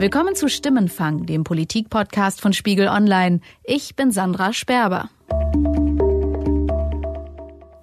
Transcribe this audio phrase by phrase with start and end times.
[0.00, 3.40] Willkommen zu Stimmenfang, dem Politikpodcast von Spiegel Online.
[3.64, 5.10] Ich bin Sandra Sperber.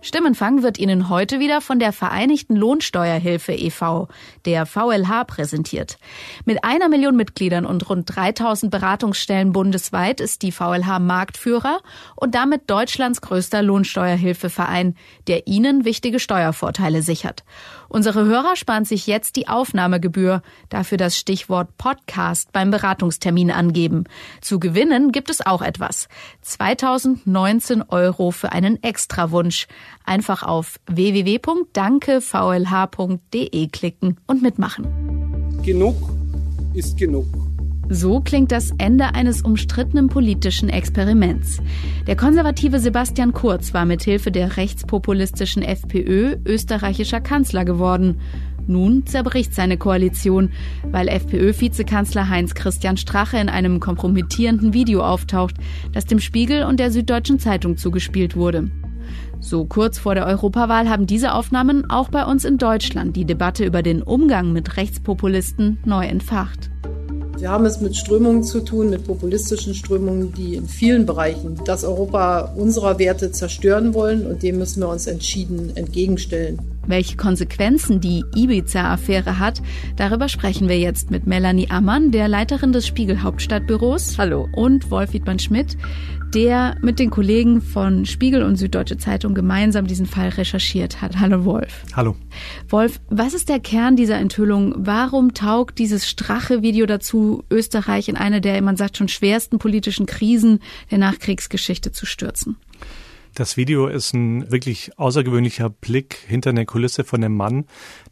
[0.08, 4.08] Stimmenfang wird Ihnen heute wieder von der Vereinigten Lohnsteuerhilfe e.V.,
[4.46, 5.98] der VLH, präsentiert.
[6.46, 11.82] Mit einer Million Mitgliedern und rund 3000 Beratungsstellen bundesweit ist die VLH Marktführer
[12.16, 14.96] und damit Deutschlands größter Lohnsteuerhilfeverein,
[15.28, 17.44] der Ihnen wichtige Steuervorteile sichert.
[17.90, 24.06] Unsere Hörer sparen sich jetzt die Aufnahmegebühr, dafür das Stichwort Podcast beim Beratungstermin angeben.
[24.40, 26.08] Zu gewinnen gibt es auch etwas.
[26.44, 29.68] 2019 Euro für einen Extrawunsch.
[30.08, 34.88] Einfach auf www.dankevlh.de klicken und mitmachen.
[35.64, 35.96] Genug
[36.74, 37.28] ist genug.
[37.90, 41.62] So klingt das Ende eines umstrittenen politischen Experiments.
[42.08, 48.22] Der konservative Sebastian Kurz war mithilfe der rechtspopulistischen FPÖ österreichischer Kanzler geworden.
[48.66, 50.52] Nun zerbricht seine Koalition,
[50.90, 55.56] weil FPÖ-Vizekanzler Heinz-Christian Strache in einem kompromittierenden Video auftaucht,
[55.92, 58.72] das dem Spiegel und der Süddeutschen Zeitung zugespielt wurde.
[59.40, 63.66] So kurz vor der Europawahl haben diese Aufnahmen auch bei uns in Deutschland die Debatte
[63.66, 66.70] über den Umgang mit Rechtspopulisten neu entfacht.
[67.38, 71.84] Wir haben es mit Strömungen zu tun, mit populistischen Strömungen, die in vielen Bereichen das
[71.84, 76.58] Europa unserer Werte zerstören wollen und dem müssen wir uns entschieden entgegenstellen.
[76.88, 79.62] Welche Konsequenzen die Ibiza-Affäre hat,
[79.98, 84.18] darüber sprechen wir jetzt mit Melanie Ammann, der Leiterin des Spiegel Hauptstadtbüros.
[84.18, 84.48] Hallo.
[84.54, 85.78] Und Wolf Wiedmann Schmidt,
[86.34, 91.20] der mit den Kollegen von Spiegel und Süddeutsche Zeitung gemeinsam diesen Fall recherchiert hat.
[91.20, 91.84] Hallo Wolf.
[91.94, 92.16] Hallo.
[92.70, 94.74] Wolf, was ist der Kern dieser Enthüllung?
[94.78, 100.60] Warum taugt dieses Strache-Video dazu, Österreich in eine der, man sagt schon, schwersten politischen Krisen
[100.90, 102.56] der Nachkriegsgeschichte zu stürzen?
[103.38, 107.66] Das Video ist ein wirklich außergewöhnlicher Blick hinter eine Kulisse von einem Mann,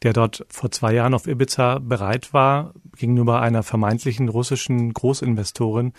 [0.03, 5.93] der dort vor zwei Jahren auf Ibiza bereit war, gegenüber einer vermeintlichen russischen Großinvestorin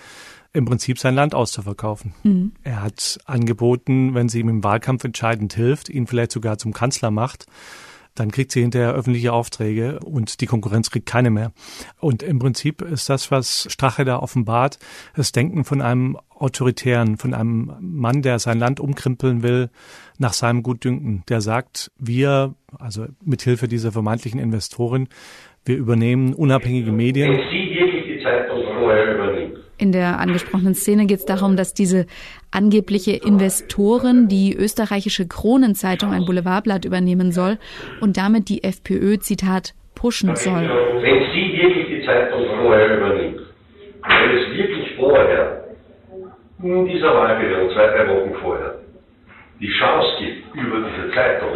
[0.52, 2.14] im Prinzip sein Land auszuverkaufen.
[2.22, 2.52] Mhm.
[2.62, 7.10] Er hat angeboten, wenn sie ihm im Wahlkampf entscheidend hilft, ihn vielleicht sogar zum Kanzler
[7.10, 7.46] macht,
[8.16, 11.52] dann kriegt sie hinterher öffentliche Aufträge und die Konkurrenz kriegt keine mehr.
[12.00, 14.78] Und im Prinzip ist das, was Strache da offenbart,
[15.14, 19.70] das Denken von einem Autoritären, von einem Mann, der sein Land umkrempeln will,
[20.18, 25.08] nach seinem Gutdünken, der sagt, wir, also mithilfe dieser vermeintlichen Investoren,
[25.64, 27.30] wir übernehmen unabhängige Medien.
[27.32, 31.74] Wenn Sie wirklich die Zeitung vorher übernehmen in der angesprochenen Szene geht es darum, dass
[31.74, 32.06] diese
[32.50, 37.58] angebliche Investoren die österreichische Kronenzeitung, ein Boulevardblatt, übernehmen soll
[38.00, 40.68] und damit die FPÖ, Zitat, pushen soll.
[41.02, 43.40] Wenn Sie wirklich die Zeitung vorher übernehmen,
[44.02, 45.64] wenn es wirklich vorher,
[46.62, 48.78] in dieser Wahlperiode, zwei, drei Wochen vorher,
[49.60, 51.52] die Chance gibt, über diese Zeitung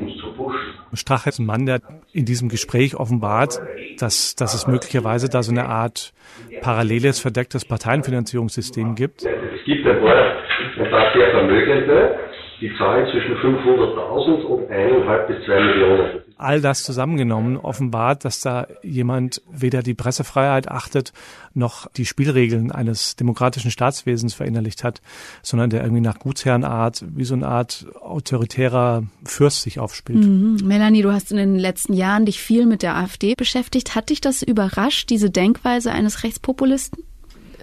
[0.00, 1.80] uns zu pushen, Strache ist ein Mann, der
[2.12, 3.60] in diesem Gespräch offenbart,
[3.98, 6.12] dass, dass es möglicherweise da so eine Art
[6.60, 9.24] paralleles, verdecktes Parteienfinanzierungssystem gibt.
[9.24, 12.18] Es gibt ein paar, sehr Vermögende,
[12.60, 16.27] die zahlen zwischen 500.000 und 1,5 bis 2 Millionen.
[16.38, 21.12] All das zusammengenommen offenbart, dass da jemand weder die Pressefreiheit achtet,
[21.52, 25.00] noch die Spielregeln eines demokratischen Staatswesens verinnerlicht hat,
[25.42, 30.24] sondern der irgendwie nach Gutsherrenart wie so eine Art autoritärer Fürst sich aufspielt.
[30.24, 30.58] Mhm.
[30.64, 33.94] Melanie, du hast in den letzten Jahren dich viel mit der AfD beschäftigt.
[33.94, 37.02] Hat dich das überrascht, diese Denkweise eines Rechtspopulisten?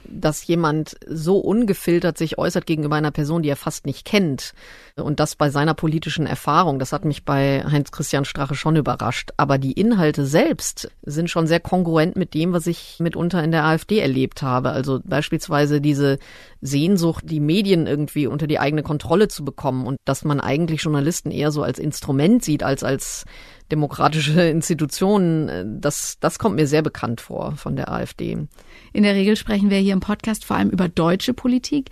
[0.10, 4.54] Dass jemand so ungefiltert sich äußert gegenüber einer Person, die er fast nicht kennt.
[4.96, 9.32] Und das bei seiner politischen Erfahrung, das hat mich bei Heinz Christian Strache schon überrascht.
[9.38, 13.66] Aber die Inhalte selbst sind schon sehr kongruent mit dem, was ich mitunter in der
[13.66, 14.70] AfD erlebt habe.
[14.72, 16.18] Also beispielsweise diese
[16.62, 21.32] Sehnsucht, die Medien irgendwie unter die eigene Kontrolle zu bekommen und dass man eigentlich Journalisten
[21.32, 23.26] eher so als Instrument sieht, als als
[23.72, 28.48] demokratische Institutionen, das, das kommt mir sehr bekannt vor von der AfD.
[28.96, 31.90] In der Regel sprechen wir hier im Podcast vor allem über deutsche Politik.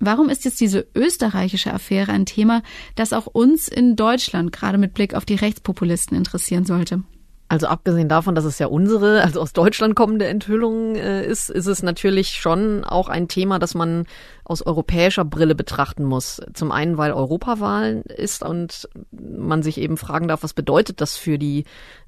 [0.00, 2.62] Warum ist jetzt diese österreichische Affäre ein Thema,
[2.94, 7.02] das auch uns in Deutschland gerade mit Blick auf die Rechtspopulisten interessieren sollte?
[7.48, 11.66] Also abgesehen davon, dass es ja unsere, also aus Deutschland kommende Enthüllung äh, ist, ist
[11.66, 14.06] es natürlich schon auch ein Thema, das man
[14.44, 16.40] aus europäischer Brille betrachten muss.
[16.54, 21.38] Zum einen, weil Europawahlen ist und man sich eben fragen darf, was bedeutet das für
[21.38, 21.64] die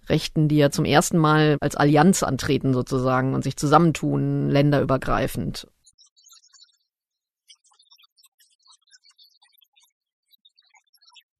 [0.08, 5.68] Rechten, die ja zum ersten Mal als Allianz antreten sozusagen und sich zusammentun, länderübergreifend.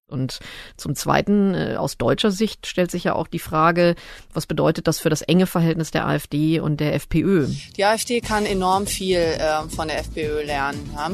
[0.08, 0.40] Und
[0.76, 3.94] zum Zweiten, äh, aus deutscher Sicht stellt sich ja auch die Frage,
[4.32, 7.46] was bedeutet das für das enge Verhältnis der AfD und der FPÖ?
[7.76, 10.90] Die AfD kann enorm viel äh, von der FPÖ lernen.
[10.94, 11.10] Ja?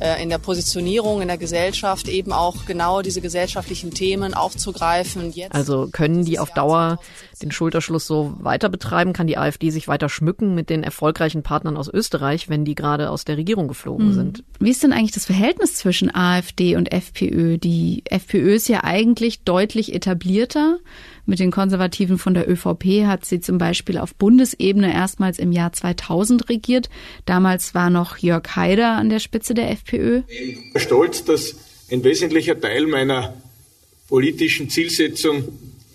[0.00, 5.30] Äh, in der Positionierung in der Gesellschaft eben auch genau diese gesellschaftlichen Themen aufzugreifen.
[5.32, 6.98] Jetzt also können die auf Dauer
[7.42, 9.12] den Schulterschluss so weiter betreiben?
[9.12, 13.10] Kann die AfD sich weiter schmücken mit den erfolgreichen Partnern aus Österreich, wenn die gerade
[13.10, 14.14] aus der Regierung geflogen mhm.
[14.14, 14.44] sind?
[14.58, 17.58] Wie ist denn eigentlich das Verhältnis zwischen AfD und FPÖ?
[17.58, 20.78] Die FPÖ ist ja eigentlich deutlich etablierter.
[21.26, 25.72] Mit den Konservativen von der ÖVP hat sie zum Beispiel auf Bundesebene erstmals im Jahr
[25.72, 26.90] 2000 regiert.
[27.24, 30.22] Damals war noch Jörg Haider an der Spitze der FPÖ.
[30.28, 31.54] Ich bin stolz, dass
[31.90, 33.34] ein wesentlicher Teil meiner
[34.08, 35.44] politischen Zielsetzung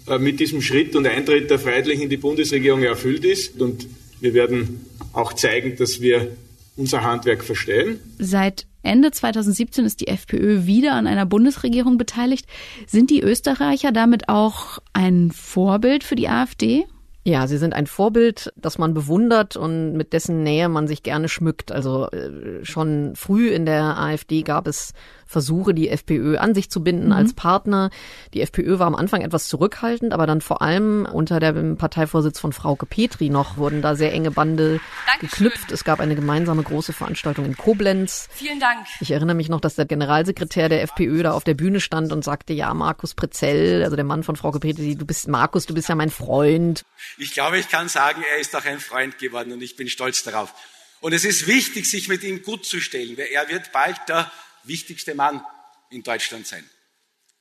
[0.07, 3.61] äh, mit diesem Schritt und Eintritt der Freiheitlichen in die Bundesregierung erfüllt ist.
[3.61, 3.87] Und
[4.21, 6.35] wir werden auch zeigen, dass wir
[6.77, 7.99] unser Handwerk verstehen.
[8.19, 12.47] Seit Ende 2017 ist die FPÖ wieder an einer Bundesregierung beteiligt.
[12.87, 16.85] Sind die Österreicher damit auch ein Vorbild für die AfD?
[17.27, 21.27] Ja, sie sind ein Vorbild, das man bewundert und mit dessen Nähe man sich gerne
[21.27, 21.71] schmückt.
[21.71, 24.93] Also äh, schon früh in der AfD gab es
[25.25, 27.13] Versuche, die FPÖ an sich zu binden mhm.
[27.13, 27.89] als Partner.
[28.35, 32.53] Die FPÖ war am Anfang etwas zurückhaltend, aber dann vor allem unter dem Parteivorsitz von
[32.53, 35.47] Frauke Petri noch wurden da sehr enge Bande Dankeschön.
[35.47, 35.71] geknüpft.
[35.71, 38.29] Es gab eine gemeinsame große Veranstaltung in Koblenz.
[38.33, 38.85] Vielen Dank.
[38.99, 42.23] Ich erinnere mich noch, dass der Generalsekretär der FPÖ da auf der Bühne stand und
[42.23, 45.89] sagte, ja, Markus Prezell, also der Mann von Frauke Petri, du bist Markus, du bist
[45.89, 46.83] ja mein Freund.
[47.17, 50.23] Ich glaube, ich kann sagen, er ist auch ein Freund geworden und ich bin stolz
[50.23, 50.53] darauf.
[50.99, 54.31] Und es ist wichtig, sich mit ihm gut zu stellen, weil er wird bald der
[54.63, 55.45] wichtigste Mann
[55.89, 56.67] in Deutschland sein.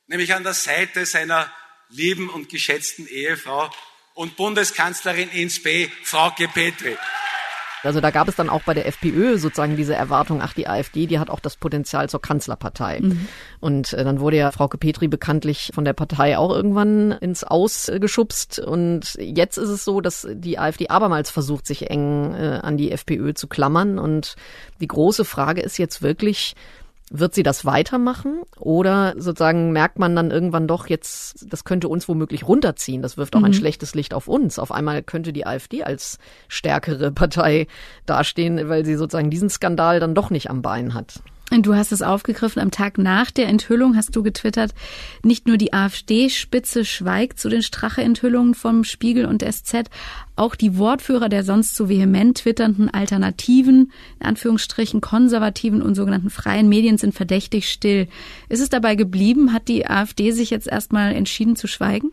[0.07, 1.51] Nämlich an der Seite seiner
[1.89, 3.71] lieben und geschätzten Ehefrau
[4.13, 6.97] und Bundeskanzlerin ins B, Frauke Petri.
[7.85, 11.07] Also da gab es dann auch bei der FPÖ sozusagen diese Erwartung, ach, die AfD,
[11.07, 12.99] die hat auch das Potenzial zur Kanzlerpartei.
[13.01, 13.27] Mhm.
[13.59, 17.89] Und äh, dann wurde ja Frauke Petri bekanntlich von der Partei auch irgendwann ins Aus
[17.89, 18.59] äh, geschubst.
[18.59, 22.91] Und jetzt ist es so, dass die AfD abermals versucht, sich eng äh, an die
[22.91, 23.99] FPÖ zu klammern.
[23.99, 24.35] Und
[24.81, 26.55] die große Frage ist jetzt wirklich,
[27.11, 32.07] wird sie das weitermachen oder sozusagen merkt man dann irgendwann doch jetzt, das könnte uns
[32.07, 33.45] womöglich runterziehen, das wirft auch mhm.
[33.45, 34.57] ein schlechtes Licht auf uns.
[34.57, 36.17] Auf einmal könnte die AfD als
[36.47, 37.67] stärkere Partei
[38.05, 41.21] dastehen, weil sie sozusagen diesen Skandal dann doch nicht am Bein hat.
[41.51, 42.61] Du hast es aufgegriffen.
[42.61, 44.73] Am Tag nach der Enthüllung hast du getwittert,
[45.23, 49.89] nicht nur die AfD-Spitze schweigt zu den Strache-Enthüllungen vom Spiegel und SZ,
[50.35, 56.67] auch die Wortführer der sonst so vehement twitternden Alternativen, in Anführungsstrichen konservativen und sogenannten freien
[56.67, 58.07] Medien sind verdächtig still.
[58.49, 59.53] Ist es dabei geblieben?
[59.53, 62.11] Hat die AfD sich jetzt erstmal entschieden zu schweigen?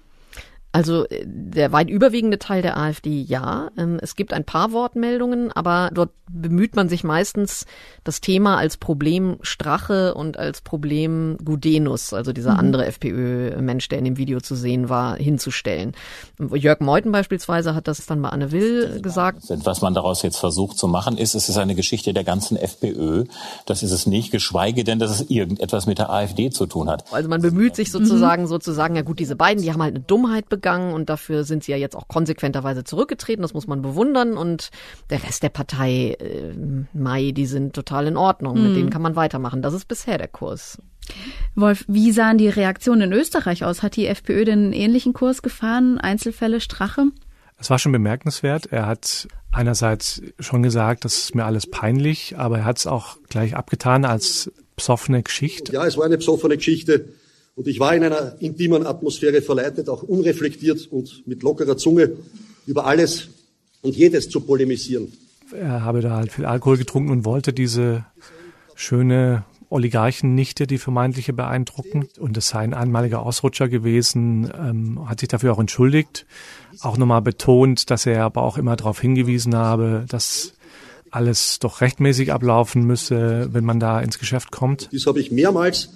[0.73, 3.71] Also äh, der weit überwiegende Teil der AfD ja.
[3.77, 7.67] Ähm, es gibt ein paar Wortmeldungen, aber dort bemüht man sich meistens,
[8.05, 12.59] das Thema als Problem Strache und als Problem Gudenus, also dieser mhm.
[12.59, 15.93] andere FPÖ-Mensch, der in dem Video zu sehen war, hinzustellen.
[16.39, 19.43] Jörg Meuthen beispielsweise hat das dann bei Anne Will gesagt.
[19.49, 23.25] Was man daraus jetzt versucht zu machen ist, es ist eine Geschichte der ganzen FPÖ.
[23.67, 27.05] Das ist es nicht, geschweige denn, dass es irgendetwas mit der AfD zu tun hat.
[27.13, 28.49] Also man bemüht sich sozusagen, mhm.
[28.49, 31.65] sozusagen, ja gut, diese beiden, die haben halt eine Dummheit begangen gegangen und dafür sind
[31.65, 33.43] sie ja jetzt auch konsequenterweise zurückgetreten.
[33.43, 34.71] Das muss man bewundern und
[35.11, 36.55] der Rest der Partei äh,
[36.95, 38.57] Mai, die sind total in Ordnung.
[38.57, 38.67] Mhm.
[38.67, 39.61] Mit denen kann man weitermachen.
[39.61, 40.79] Das ist bisher der Kurs.
[41.55, 43.83] Wolf, wie sahen die Reaktionen in Österreich aus?
[43.83, 45.99] Hat die FPÖ den ähnlichen Kurs gefahren?
[45.99, 47.07] Einzelfälle Strache?
[47.59, 48.67] Es war schon bemerkenswert.
[48.67, 53.19] Er hat einerseits schon gesagt, das ist mir alles peinlich, aber er hat es auch
[53.29, 55.73] gleich abgetan als psoffene Geschichte.
[55.73, 57.09] Ja, es war eine psoffene Geschichte.
[57.55, 62.13] Und ich war in einer intimen Atmosphäre verleitet, auch unreflektiert und mit lockerer Zunge
[62.67, 63.29] über alles
[63.83, 65.13] und jedes zu polemisieren.
[65.53, 68.07] Er habe da halt viel Alkohol getrunken und wollte diese
[68.75, 72.09] schöne Oligarchennichte, die vermeintliche beeindrucken.
[72.19, 76.27] Und es sei ein einmaliger Ausrutscher gewesen, ähm, hat sich dafür auch entschuldigt.
[76.81, 80.53] Auch nochmal betont, dass er aber auch immer darauf hingewiesen habe, dass
[81.11, 84.89] alles doch rechtmäßig ablaufen müsse, wenn man da ins Geschäft kommt.
[84.93, 85.91] Dies habe ich mehrmals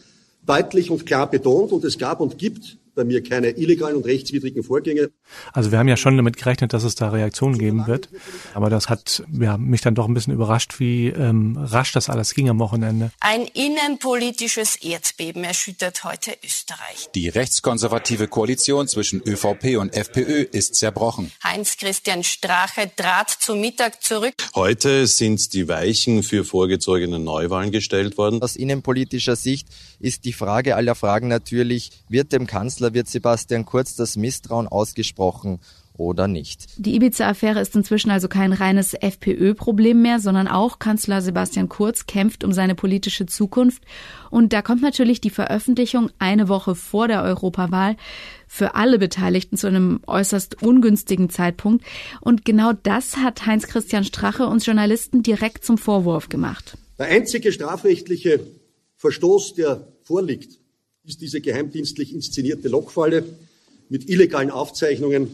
[0.46, 4.64] deutlich und klar betont und es gab und gibt bei mir keine illegalen und rechtswidrigen
[4.64, 5.10] Vorgänge.
[5.52, 8.08] Also wir haben ja schon damit gerechnet, dass es da Reaktionen geben wird.
[8.54, 12.34] Aber das hat ja, mich dann doch ein bisschen überrascht, wie ähm, rasch das alles
[12.34, 13.12] ging am Wochenende.
[13.20, 17.08] Ein innenpolitisches Erdbeben erschüttert heute Österreich.
[17.14, 21.30] Die rechtskonservative Koalition zwischen ÖVP und FPÖ ist zerbrochen.
[21.44, 24.34] Heinz-Christian Strache trat zum Mittag zurück.
[24.54, 28.42] Heute sind die Weichen für vorgezogene Neuwahlen gestellt worden.
[28.42, 29.68] Aus innenpolitischer Sicht
[30.00, 35.60] ist die Frage aller Fragen natürlich, wird dem Kanzler, wird Sebastian Kurz das Misstrauen ausgesprochen?
[35.98, 36.66] oder nicht.
[36.76, 42.44] Die Ibiza-Affäre ist inzwischen also kein reines FPÖ-Problem mehr, sondern auch Kanzler Sebastian Kurz kämpft
[42.44, 43.82] um seine politische Zukunft.
[44.30, 47.96] Und da kommt natürlich die Veröffentlichung eine Woche vor der Europawahl
[48.46, 51.84] für alle Beteiligten zu einem äußerst ungünstigen Zeitpunkt.
[52.20, 56.76] Und genau das hat Heinz-Christian Strache uns Journalisten direkt zum Vorwurf gemacht.
[56.98, 58.40] Der einzige strafrechtliche
[58.96, 60.60] Verstoß, der vorliegt,
[61.06, 63.24] ist diese geheimdienstlich inszenierte Lokfalle
[63.88, 65.28] mit illegalen Aufzeichnungen,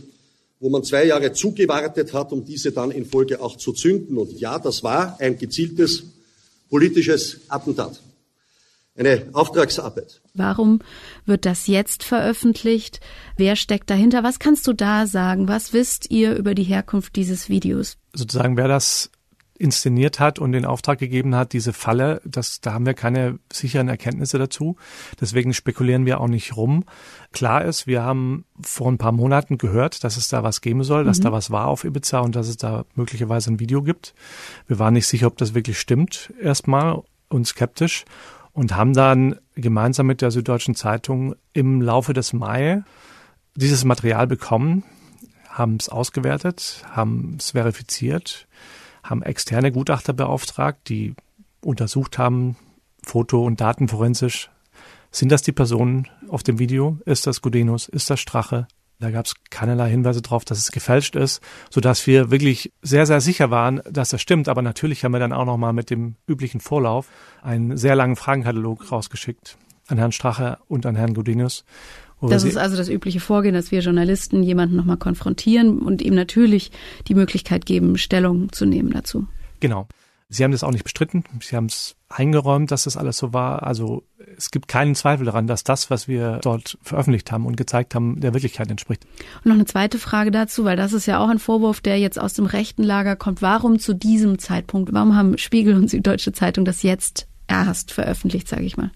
[0.61, 4.19] wo man zwei Jahre zugewartet hat, um diese dann in Folge auch zu zünden.
[4.19, 6.05] Und ja, das war ein gezieltes
[6.69, 8.01] politisches Attentat.
[8.95, 10.21] Eine Auftragsarbeit.
[10.35, 10.81] Warum
[11.25, 13.01] wird das jetzt veröffentlicht?
[13.39, 14.23] Wer steckt dahinter?
[14.23, 15.49] Was kannst du da sagen?
[15.49, 17.97] Was wisst ihr über die Herkunft dieses Videos?
[18.13, 19.11] Sozusagen, wer das
[19.63, 23.89] inszeniert hat und den Auftrag gegeben hat, diese Falle, das, da haben wir keine sicheren
[23.89, 24.77] Erkenntnisse dazu.
[25.21, 26.85] Deswegen spekulieren wir auch nicht rum.
[27.31, 31.05] Klar ist, wir haben vor ein paar Monaten gehört, dass es da was geben soll,
[31.05, 31.23] dass mhm.
[31.23, 34.15] da was war auf Ibiza und dass es da möglicherweise ein Video gibt.
[34.67, 38.05] Wir waren nicht sicher, ob das wirklich stimmt, erstmal und skeptisch
[38.53, 42.83] und haben dann gemeinsam mit der Süddeutschen Zeitung im Laufe des Mai
[43.55, 44.83] dieses Material bekommen,
[45.49, 48.49] haben es ausgewertet, haben es verifiziert
[49.03, 51.15] haben externe Gutachter beauftragt, die
[51.65, 52.57] untersucht haben,
[53.03, 54.51] Foto- und Datenforensisch.
[55.11, 56.99] Sind das die Personen auf dem Video?
[57.05, 57.89] Ist das Gudenus?
[57.89, 58.67] Ist das Strache?
[58.99, 63.21] Da gab es keinerlei Hinweise darauf, dass es gefälscht ist, sodass wir wirklich sehr, sehr
[63.21, 64.49] sicher waren, dass das stimmt.
[64.49, 67.09] Aber natürlich haben wir dann auch nochmal mit dem üblichen Vorlauf
[67.43, 71.65] einen sehr langen Fragenkatalog rausgeschickt an Herrn Strache und an Herrn Gudenus,
[72.31, 76.71] das ist also das übliche Vorgehen, dass wir Journalisten jemanden nochmal konfrontieren und ihm natürlich
[77.09, 79.27] die Möglichkeit geben, Stellung zu nehmen dazu.
[79.61, 79.87] Genau.
[80.29, 81.25] Sie haben das auch nicht bestritten.
[81.43, 83.65] Sie haben es eingeräumt, dass das alles so war.
[83.65, 84.05] Also
[84.39, 88.19] es gibt keinen Zweifel daran, dass das, was wir dort veröffentlicht haben und gezeigt haben,
[88.19, 89.05] der Wirklichkeit entspricht.
[89.45, 92.19] Und noch eine zweite Frage dazu, weil das ist ja auch ein Vorwurf, der jetzt
[92.19, 93.43] aus dem rechten Lager kommt.
[93.43, 94.95] Warum zu diesem Zeitpunkt?
[94.95, 98.91] Warum haben Spiegel und Süddeutsche Zeitung das jetzt erst veröffentlicht, sage ich mal?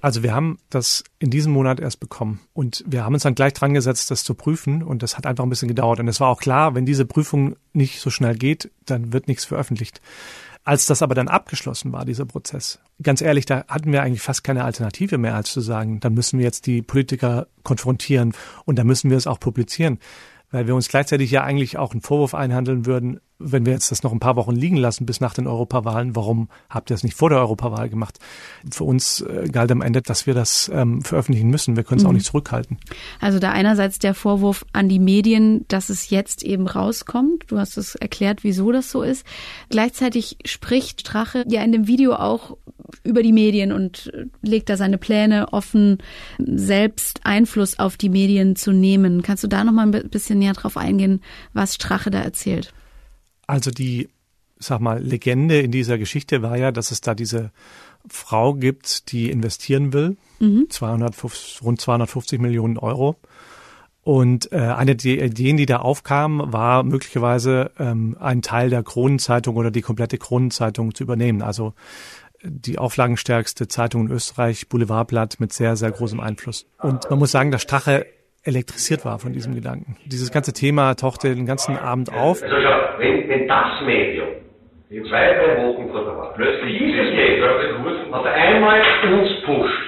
[0.00, 3.54] Also wir haben das in diesem Monat erst bekommen und wir haben uns dann gleich
[3.54, 6.28] dran gesetzt, das zu prüfen und das hat einfach ein bisschen gedauert und es war
[6.28, 10.00] auch klar, wenn diese Prüfung nicht so schnell geht, dann wird nichts veröffentlicht.
[10.64, 14.42] Als das aber dann abgeschlossen war, dieser Prozess, ganz ehrlich, da hatten wir eigentlich fast
[14.42, 18.32] keine Alternative mehr, als zu sagen, dann müssen wir jetzt die Politiker konfrontieren
[18.64, 19.98] und dann müssen wir es auch publizieren
[20.50, 24.02] weil wir uns gleichzeitig ja eigentlich auch einen Vorwurf einhandeln würden, wenn wir jetzt das
[24.02, 27.16] noch ein paar Wochen liegen lassen bis nach den Europawahlen, warum habt ihr das nicht
[27.16, 28.18] vor der Europawahl gemacht?
[28.70, 31.76] Für uns äh, galt am Ende, dass wir das ähm, veröffentlichen müssen.
[31.76, 32.10] Wir können es mhm.
[32.10, 32.78] auch nicht zurückhalten.
[33.20, 37.44] Also da einerseits der Vorwurf an die Medien, dass es jetzt eben rauskommt.
[37.48, 39.26] Du hast es erklärt, wieso das so ist.
[39.68, 42.56] Gleichzeitig spricht Strache ja in dem Video auch
[43.04, 44.12] über die Medien und
[44.42, 45.98] legt da seine Pläne offen,
[46.38, 49.22] selbst Einfluss auf die Medien zu nehmen.
[49.22, 51.20] Kannst du da noch mal ein bisschen näher drauf eingehen,
[51.52, 52.72] was Strache da erzählt?
[53.46, 54.08] Also die,
[54.58, 57.50] sag mal, Legende in dieser Geschichte war ja, dass es da diese
[58.08, 60.66] Frau gibt, die investieren will, mhm.
[60.68, 63.16] 250, rund 250 Millionen Euro.
[64.02, 69.56] Und äh, eine der Ideen, die da aufkam, war möglicherweise ähm, einen Teil der Kronenzeitung
[69.56, 71.42] oder die komplette Kronenzeitung zu übernehmen.
[71.42, 71.74] Also
[72.44, 76.66] die auflagenstärkste Zeitung in Österreich, Boulevardblatt, mit sehr, sehr großem Einfluss.
[76.80, 78.06] Und man muss sagen, dass Strache
[78.46, 79.96] elektrisiert war von diesem Gedanken.
[80.04, 82.42] Dieses ganze Thema tauchte den ganzen Abend auf.
[82.42, 84.28] Also schau, wenn, wenn das Medium
[84.90, 87.46] in zwei, drei Wochen vor der Wahl plötzlich dieses Medium
[88.12, 88.80] auf einmal
[89.12, 89.85] uns pusht,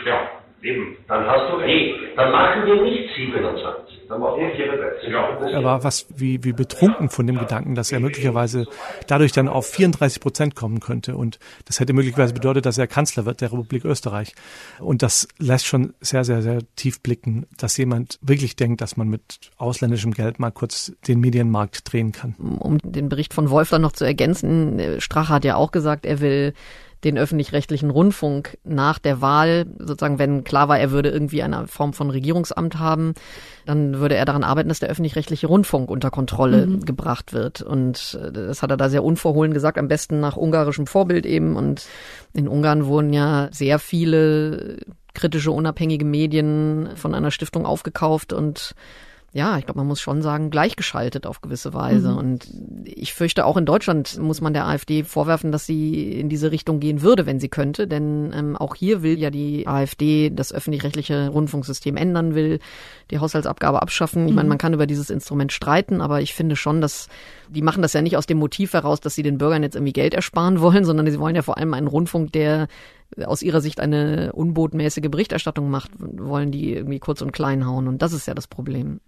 [1.08, 1.94] dann hast du recht.
[2.16, 3.98] Dann machen wir nicht 27.
[4.10, 8.66] Er war was wie, wie betrunken von dem Gedanken, dass er möglicherweise
[9.06, 11.16] dadurch dann auf 34 Prozent kommen könnte.
[11.16, 14.34] Und das hätte möglicherweise bedeutet, dass er Kanzler wird der Republik Österreich.
[14.80, 19.08] Und das lässt schon sehr, sehr, sehr tief blicken, dass jemand wirklich denkt, dass man
[19.08, 22.34] mit ausländischem Geld mal kurz den Medienmarkt drehen kann.
[22.34, 26.20] Um den Bericht von Wolf dann noch zu ergänzen, Strache hat ja auch gesagt, er
[26.20, 26.54] will
[27.04, 31.92] den öffentlich-rechtlichen Rundfunk nach der Wahl, sozusagen, wenn klar war, er würde irgendwie eine Form
[31.92, 33.14] von Regierungsamt haben,
[33.66, 36.84] dann würde er daran arbeiten, dass der öffentlich-rechtliche Rundfunk unter Kontrolle mhm.
[36.84, 37.62] gebracht wird.
[37.62, 41.56] Und äh, das hat er da sehr unverhohlen gesagt, am besten nach ungarischem Vorbild eben.
[41.56, 41.86] Und
[42.32, 44.78] in Ungarn wurden ja sehr viele
[45.14, 48.74] kritische, unabhängige Medien von einer Stiftung aufgekauft und
[49.32, 52.12] ja, ich glaube, man muss schon sagen, gleichgeschaltet auf gewisse Weise.
[52.12, 52.16] Mhm.
[52.16, 52.48] Und
[52.84, 56.80] ich fürchte, auch in Deutschland muss man der AfD vorwerfen, dass sie in diese Richtung
[56.80, 57.86] gehen würde, wenn sie könnte.
[57.86, 62.58] Denn ähm, auch hier will ja die AfD das öffentlich-rechtliche Rundfunksystem ändern, will
[63.10, 64.26] die Haushaltsabgabe abschaffen.
[64.28, 64.50] Ich meine, mhm.
[64.50, 67.08] man kann über dieses Instrument streiten, aber ich finde schon, dass
[67.50, 69.92] die machen das ja nicht aus dem Motiv heraus, dass sie den Bürgern jetzt irgendwie
[69.92, 72.68] Geld ersparen wollen, sondern sie wollen ja vor allem einen Rundfunk, der
[73.24, 77.88] aus ihrer Sicht eine unbotmäßige Berichterstattung macht, wollen die irgendwie kurz und klein hauen.
[77.88, 79.00] Und das ist ja das Problem.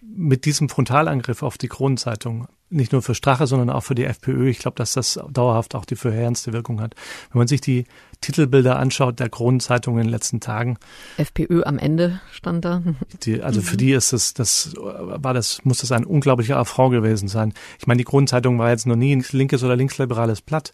[0.00, 4.48] mit diesem Frontalangriff auf die Kronenzeitung nicht nur für Strache, sondern auch für die FPÖ.
[4.48, 6.94] Ich glaube, dass das dauerhaft auch die verheerendste Wirkung hat.
[7.30, 7.86] Wenn man sich die
[8.22, 10.78] Titelbilder anschaut der Kronenzeitung in den letzten Tagen.
[11.18, 12.82] FPÖ am Ende stand da.
[13.24, 17.28] Die, also für die ist es, das war das, muss das ein unglaublicher Affront gewesen
[17.28, 17.52] sein.
[17.78, 20.72] Ich meine, die Kronenzeitung war jetzt noch nie ein linkes oder linksliberales Blatt.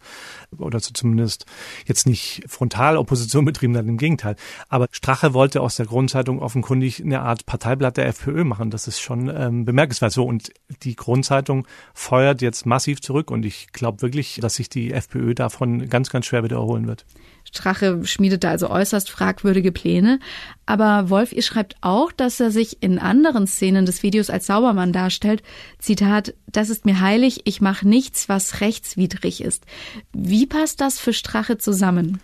[0.59, 1.47] Oder so zumindest
[1.87, 4.37] jetzt nicht frontal Opposition betrieben hat, im Gegenteil.
[4.69, 8.71] Aber Strache wollte aus der Kronenzeitung offenkundig eine Art Parteiblatt der FPÖ machen.
[8.71, 10.25] Das ist schon ähm, bemerkenswert so.
[10.25, 10.53] Und
[10.83, 13.31] die Kronenzeitung feuert jetzt massiv zurück.
[13.31, 17.05] Und ich glaube wirklich, dass sich die FPÖ davon ganz, ganz schwer wieder erholen wird.
[17.45, 20.21] Strache schmiedete also äußerst fragwürdige Pläne.
[20.67, 24.93] Aber Wolf, ihr schreibt auch, dass er sich in anderen Szenen des Videos als Saubermann
[24.93, 25.43] darstellt.
[25.79, 29.65] Zitat, das ist mir heilig, ich mache nichts, was rechtswidrig ist.
[30.13, 32.21] Wie passt das für Strache zusammen?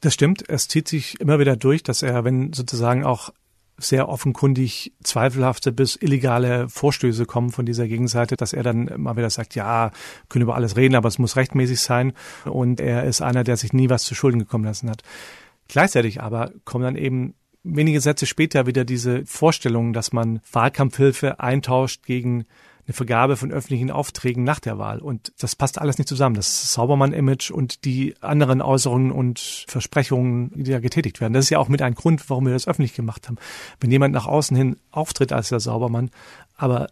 [0.00, 0.48] Das stimmt.
[0.48, 3.30] Es zieht sich immer wieder durch, dass er, wenn sozusagen auch
[3.80, 9.30] sehr offenkundig zweifelhafte bis illegale Vorstöße kommen von dieser Gegenseite, dass er dann mal wieder
[9.30, 9.90] sagt, ja,
[10.28, 12.12] können über alles reden, aber es muss rechtmäßig sein.
[12.44, 15.02] Und er ist einer, der sich nie was zu Schulden gekommen lassen hat.
[15.68, 22.04] Gleichzeitig aber kommen dann eben wenige Sätze später wieder diese Vorstellung, dass man Wahlkampfhilfe eintauscht
[22.04, 22.46] gegen
[22.90, 24.98] eine Vergabe von öffentlichen Aufträgen nach der Wahl.
[24.98, 26.34] Und das passt alles nicht zusammen.
[26.34, 31.32] Das Saubermann-Image und die anderen Äußerungen und Versprechungen, die da getätigt werden.
[31.32, 33.36] Das ist ja auch mit ein Grund, warum wir das öffentlich gemacht haben.
[33.78, 36.10] Wenn jemand nach außen hin auftritt als der Saubermann,
[36.56, 36.88] aber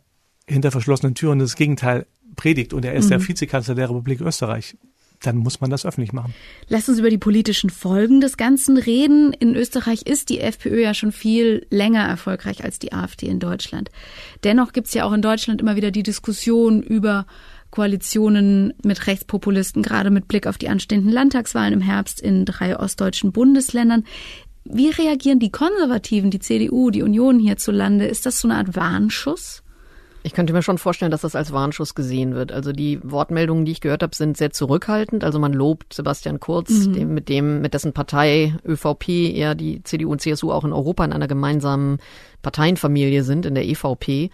[0.46, 3.10] hinter verschlossenen Türen das Gegenteil predigt und er ist mhm.
[3.10, 4.76] der Vizekanzler der Republik Österreich,
[5.20, 6.34] dann muss man das öffentlich machen.
[6.68, 9.32] Lass uns über die politischen Folgen des Ganzen reden.
[9.32, 13.90] In Österreich ist die FPÖ ja schon viel länger erfolgreich als die AfD in Deutschland.
[14.44, 17.26] Dennoch gibt es ja auch in Deutschland immer wieder die Diskussion über
[17.70, 23.32] Koalitionen mit Rechtspopulisten, gerade mit Blick auf die anstehenden Landtagswahlen im Herbst in drei ostdeutschen
[23.32, 24.04] Bundesländern.
[24.64, 28.06] Wie reagieren die Konservativen, die CDU, die Union hierzulande?
[28.06, 29.62] Ist das so eine Art Warnschuss?
[30.28, 32.52] Ich könnte mir schon vorstellen, dass das als Warnschuss gesehen wird.
[32.52, 35.24] Also die Wortmeldungen, die ich gehört habe, sind sehr zurückhaltend.
[35.24, 36.92] Also man lobt Sebastian Kurz, mhm.
[36.92, 41.02] dem, mit dem, mit dessen Partei ÖVP eher die CDU und CSU auch in Europa
[41.02, 41.96] in einer gemeinsamen
[42.48, 44.30] Parteienfamilie sind, in der EVP.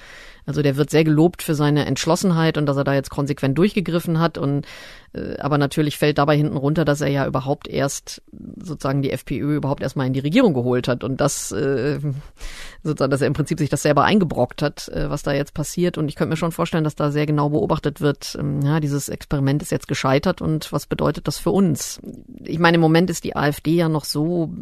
[0.47, 4.21] Also der wird sehr gelobt für seine Entschlossenheit und dass er da jetzt konsequent durchgegriffen
[4.21, 4.39] hat.
[4.39, 4.67] Und
[5.15, 8.23] äh, aber natürlich fällt dabei hinten runter, dass er ja überhaupt erst
[8.57, 11.99] sozusagen die FPÖ überhaupt erstmal in die Regierung geholt hat und das äh,
[12.83, 15.97] sozusagen, dass er im Prinzip sich das selber eingebrockt hat, äh, was da jetzt passiert.
[15.97, 19.09] Und ich könnte mir schon vorstellen, dass da sehr genau beobachtet wird, ähm, ja, dieses
[19.09, 22.01] Experiment ist jetzt gescheitert und was bedeutet das für uns?
[22.43, 24.53] Ich meine, im Moment ist die AfD ja noch so,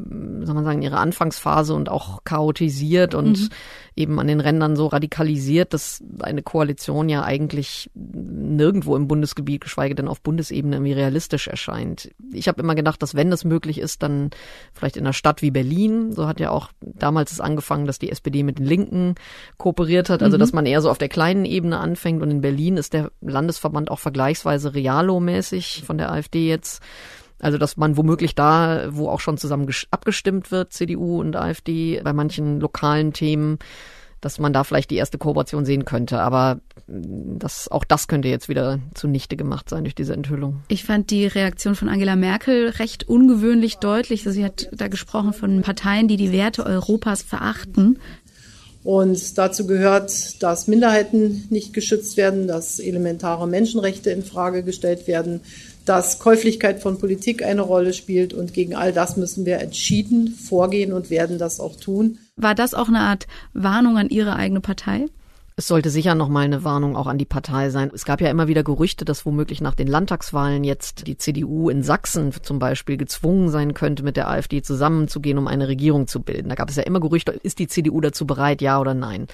[0.43, 3.49] soll man sagen, in ihrer Anfangsphase und auch chaotisiert und mhm.
[3.97, 9.95] eben an den Rändern so radikalisiert, dass eine Koalition ja eigentlich nirgendwo im Bundesgebiet, geschweige
[9.95, 12.11] denn auf Bundesebene irgendwie realistisch erscheint.
[12.33, 14.31] Ich habe immer gedacht, dass wenn das möglich ist, dann
[14.73, 18.11] vielleicht in einer Stadt wie Berlin, so hat ja auch damals es angefangen, dass die
[18.11, 19.15] SPD mit den Linken
[19.57, 20.41] kooperiert hat, also mhm.
[20.41, 23.91] dass man eher so auf der kleinen Ebene anfängt und in Berlin ist der Landesverband
[23.91, 26.83] auch vergleichsweise realo-mäßig von der AfD jetzt.
[27.43, 32.13] Also dass man womöglich da, wo auch schon zusammen abgestimmt wird, CDU und AfD, bei
[32.13, 33.59] manchen lokalen Themen,
[34.23, 36.21] dass man da vielleicht die erste Kooperation sehen könnte.
[36.21, 40.63] Aber das, auch das könnte jetzt wieder zunichte gemacht sein durch diese Enthüllung.
[40.69, 44.23] Ich fand die Reaktion von Angela Merkel recht ungewöhnlich deutlich.
[44.23, 47.99] Sie hat da gesprochen von Parteien, die die Werte Europas verachten.
[48.85, 55.41] Und dazu gehört, dass Minderheiten nicht geschützt werden, dass elementare Menschenrechte in Frage gestellt werden,
[55.85, 58.35] dass Käuflichkeit von Politik eine Rolle spielt.
[58.35, 62.19] Und gegen all das müssen wir entschieden vorgehen und werden das auch tun.
[62.37, 65.07] War das auch eine Art Warnung an Ihre eigene Partei?
[65.55, 67.91] Es sollte sicher nochmal eine Warnung auch an die Partei sein.
[67.93, 71.83] Es gab ja immer wieder Gerüchte, dass womöglich nach den Landtagswahlen jetzt die CDU in
[71.83, 76.49] Sachsen zum Beispiel gezwungen sein könnte, mit der AfD zusammenzugehen, um eine Regierung zu bilden.
[76.49, 79.27] Da gab es ja immer Gerüchte, ist die CDU dazu bereit, ja oder nein?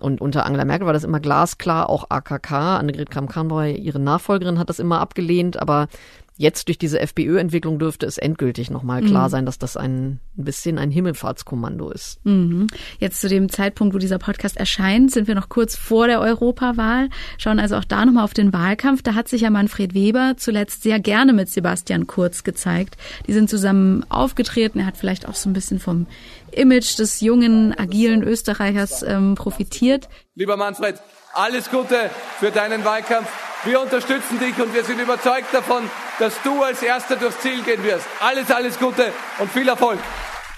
[0.00, 4.68] Und unter Angela Merkel war das immer glasklar, auch AKK, Annegret Kramp-Karrenbauer, ihre Nachfolgerin, hat
[4.68, 5.88] das immer abgelehnt, aber
[6.36, 9.30] Jetzt durch diese FPÖ-Entwicklung dürfte es endgültig nochmal klar mhm.
[9.30, 12.18] sein, dass das ein, ein bisschen ein Himmelfahrtskommando ist.
[12.24, 12.66] Mhm.
[12.98, 17.08] Jetzt zu dem Zeitpunkt, wo dieser Podcast erscheint, sind wir noch kurz vor der Europawahl,
[17.38, 19.02] schauen also auch da nochmal auf den Wahlkampf.
[19.02, 22.96] Da hat sich ja Manfred Weber zuletzt sehr gerne mit Sebastian Kurz gezeigt.
[23.28, 24.80] Die sind zusammen aufgetreten.
[24.80, 26.06] Er hat vielleicht auch so ein bisschen vom
[26.50, 30.08] Image des jungen, agilen Österreichers ähm, profitiert.
[30.34, 30.96] Lieber Manfred,
[31.32, 33.28] alles Gute für deinen Wahlkampf.
[33.64, 35.84] Wir unterstützen dich und wir sind überzeugt davon,
[36.18, 38.06] dass du als Erster durchs Ziel gehen wirst.
[38.20, 39.98] Alles, alles Gute und viel Erfolg.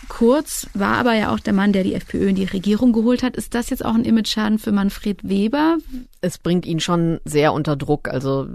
[0.09, 3.37] Kurz war aber ja auch der Mann, der die FPÖ in die Regierung geholt hat.
[3.37, 5.79] Ist das jetzt auch ein Image-Schaden für Manfred Weber?
[6.21, 8.09] Es bringt ihn schon sehr unter Druck.
[8.09, 8.49] Also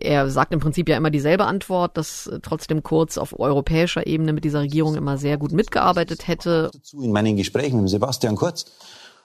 [0.00, 4.44] er sagt im Prinzip ja immer dieselbe Antwort, dass trotzdem Kurz auf europäischer Ebene mit
[4.44, 6.70] dieser Regierung immer sehr gut mitgearbeitet hätte.
[6.92, 8.64] In meinen Gesprächen mit Sebastian Kurz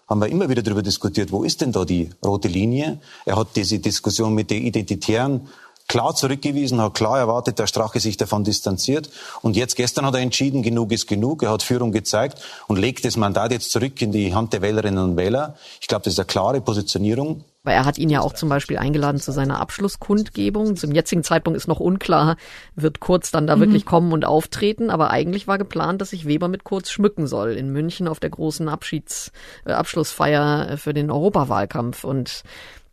[0.08, 3.00] haben wir immer wieder darüber diskutiert, wo ist denn da die rote Linie?
[3.26, 5.48] Er hat diese Diskussion mit den Identitären
[5.88, 9.10] klar zurückgewiesen, hat klar erwartet, dass Strache sich davon distanziert.
[9.42, 11.44] Und jetzt gestern hat er entschieden, genug ist genug.
[11.44, 15.04] Er hat Führung gezeigt und legt das Mandat jetzt zurück in die Hand der Wählerinnen
[15.04, 15.56] und Wähler.
[15.82, 17.44] Ich glaube, das ist eine klare Positionierung.
[17.68, 20.78] Weil er hat ihn ja auch zum Beispiel eingeladen zu seiner Abschlusskundgebung.
[20.78, 22.38] Zum jetzigen Zeitpunkt ist noch unklar,
[22.78, 23.60] wird Kurz dann da mhm.
[23.60, 24.90] wirklich kommen und auftreten.
[24.90, 28.30] Aber eigentlich war geplant, dass sich Weber mit Kurz schmücken soll in München auf der
[28.30, 29.34] großen Abschieds,
[29.66, 32.06] äh, Abschlussfeier für den Europawahlkampf.
[32.06, 32.44] Und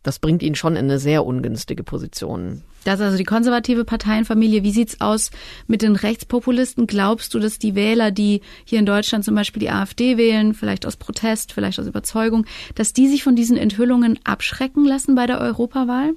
[0.03, 2.61] das bringt ihn schon in eine sehr ungünstige Position.
[2.85, 4.63] Das ist also die konservative Parteienfamilie.
[4.63, 5.31] Wie sieht's aus
[5.67, 6.85] mit den Rechtspopulisten?
[6.85, 10.85] Glaubst du, dass die Wähler, die hier in Deutschland zum Beispiel die AfD wählen, vielleicht
[10.85, 12.45] aus Protest, vielleicht aus Überzeugung,
[12.75, 16.13] dass die sich von diesen Enthüllungen abschrecken lassen bei der Europawahl?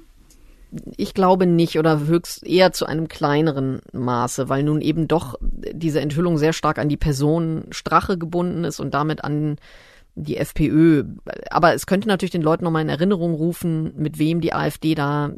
[0.95, 6.01] Ich glaube nicht oder höchst eher zu einem kleineren Maße, weil nun eben doch diese
[6.01, 9.57] Enthüllung sehr stark an die Person Strache gebunden ist und damit an
[10.23, 11.03] die FPÖ.
[11.49, 15.31] Aber es könnte natürlich den Leuten nochmal in Erinnerung rufen, mit wem die AfD da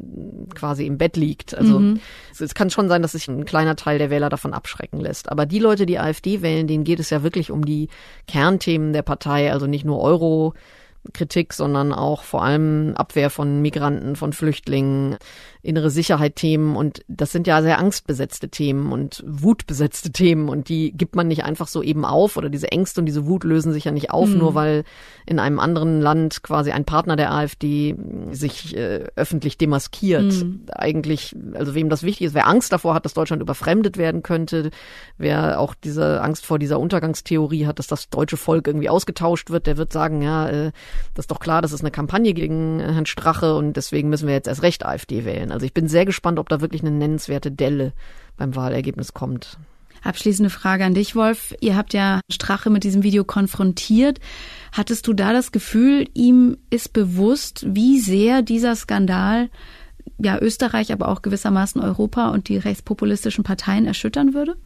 [0.54, 1.54] quasi im Bett liegt.
[1.54, 2.00] Also mhm.
[2.38, 5.30] es, kann schon sein, dass sich ein kleiner Teil der Wähler davon abschrecken lässt.
[5.30, 7.88] Aber die Leute, die AfD wählen, denen geht es ja wirklich um die
[8.26, 10.54] Kernthemen der Partei, also nicht nur Euro.
[11.12, 15.16] Kritik, sondern auch vor allem Abwehr von Migranten, von Flüchtlingen,
[15.62, 21.14] innere Sicherheit-Themen und das sind ja sehr angstbesetzte Themen und wutbesetzte Themen und die gibt
[21.14, 23.92] man nicht einfach so eben auf oder diese Ängste und diese Wut lösen sich ja
[23.92, 24.38] nicht auf, mhm.
[24.38, 24.82] nur weil
[25.24, 27.94] in einem anderen Land quasi ein Partner der AfD
[28.32, 30.32] sich äh, öffentlich demaskiert.
[30.32, 30.66] Mhm.
[30.72, 34.70] Eigentlich, also wem das wichtig ist, wer Angst davor hat, dass Deutschland überfremdet werden könnte,
[35.16, 39.68] wer auch diese Angst vor dieser Untergangstheorie hat, dass das deutsche Volk irgendwie ausgetauscht wird,
[39.68, 40.72] der wird sagen, ja, äh,
[41.14, 44.34] das ist doch klar, das ist eine Kampagne gegen Herrn Strache und deswegen müssen wir
[44.34, 45.52] jetzt erst recht AfD wählen.
[45.52, 47.92] Also ich bin sehr gespannt, ob da wirklich eine nennenswerte Delle
[48.36, 49.58] beim Wahlergebnis kommt.
[50.02, 51.54] Abschließende Frage an dich, Wolf.
[51.60, 54.18] Ihr habt ja Strache mit diesem Video konfrontiert.
[54.72, 59.48] Hattest du da das Gefühl, ihm ist bewusst, wie sehr dieser Skandal
[60.18, 64.56] ja Österreich, aber auch gewissermaßen Europa und die rechtspopulistischen Parteien erschüttern würde?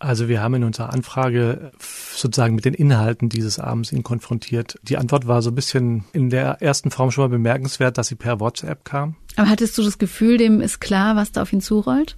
[0.00, 1.72] Also wir haben in unserer Anfrage
[2.14, 4.78] sozusagen mit den Inhalten dieses Abends ihn konfrontiert.
[4.82, 8.14] Die Antwort war so ein bisschen in der ersten Form schon mal bemerkenswert, dass sie
[8.14, 9.16] per WhatsApp kam.
[9.36, 12.16] Aber hattest du das Gefühl, dem ist klar, was da auf ihn zurollt?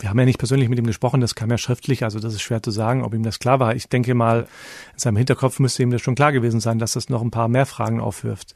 [0.00, 2.40] Wir haben ja nicht persönlich mit ihm gesprochen, das kam ja schriftlich, also das ist
[2.40, 3.76] schwer zu sagen, ob ihm das klar war.
[3.76, 4.48] Ich denke mal,
[4.94, 7.48] in seinem Hinterkopf müsste ihm das schon klar gewesen sein, dass das noch ein paar
[7.48, 8.54] mehr Fragen aufwirft.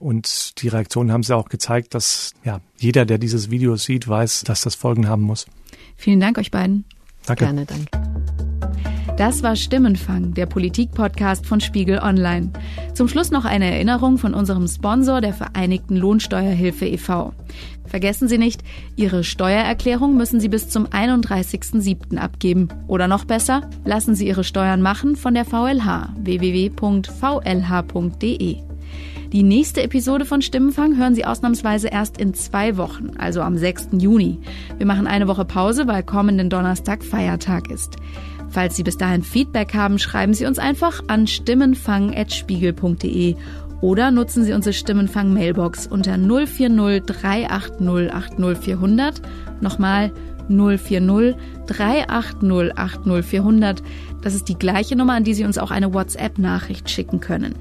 [0.00, 4.44] Und die Reaktionen haben sie auch gezeigt, dass ja, jeder, der dieses Video sieht, weiß,
[4.44, 5.46] dass das Folgen haben muss.
[5.96, 6.84] Vielen Dank euch beiden.
[7.26, 7.44] Danke.
[7.44, 7.86] Gerne, danke.
[9.16, 12.50] Das war Stimmenfang, der Politik-Podcast von Spiegel Online.
[12.94, 17.34] Zum Schluss noch eine Erinnerung von unserem Sponsor, der Vereinigten Lohnsteuerhilfe e.V.
[17.84, 18.62] Vergessen Sie nicht,
[18.96, 22.16] Ihre Steuererklärung müssen Sie bis zum 31.07.
[22.16, 22.68] abgeben.
[22.86, 26.72] Oder noch besser, lassen Sie Ihre Steuern machen von der VLH www.vlh.de.
[29.32, 33.88] Die nächste Episode von Stimmenfang hören Sie ausnahmsweise erst in zwei Wochen, also am 6.
[33.92, 34.38] Juni.
[34.76, 37.96] Wir machen eine Woche Pause, weil kommenden Donnerstag Feiertag ist.
[38.50, 43.36] Falls Sie bis dahin Feedback haben, schreiben Sie uns einfach an stimmenfang.spiegel.de
[43.80, 49.22] oder nutzen Sie unsere Stimmenfang-Mailbox unter 040 380 80400.
[49.62, 50.12] Nochmal
[50.48, 53.82] 040 380 80400.
[54.22, 57.54] Das ist die gleiche Nummer, an die Sie uns auch eine WhatsApp-Nachricht schicken können.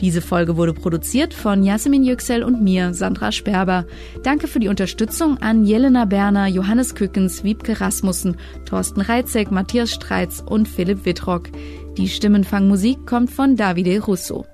[0.00, 3.84] Diese Folge wurde produziert von Jasmin Yüksel und mir, Sandra Sperber.
[4.22, 10.42] Danke für die Unterstützung an Jelena Berner, Johannes Kückens, Wiebke Rasmussen, Thorsten Reitzek, Matthias Streitz
[10.44, 11.48] und Philipp Wittrock.
[11.96, 14.46] Die Stimmenfangmusik kommt von Davide Russo.